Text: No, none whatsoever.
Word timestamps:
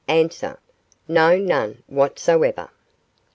No, 1.07 1.37
none 1.37 1.83
whatsoever. 1.85 2.71